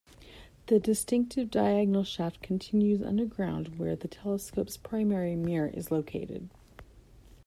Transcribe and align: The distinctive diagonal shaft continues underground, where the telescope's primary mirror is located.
The 0.65 0.79
distinctive 0.79 1.51
diagonal 1.51 2.03
shaft 2.03 2.41
continues 2.41 3.03
underground, 3.03 3.77
where 3.77 3.95
the 3.95 4.07
telescope's 4.07 4.75
primary 4.75 5.35
mirror 5.35 5.69
is 5.71 5.91
located. 5.91 6.49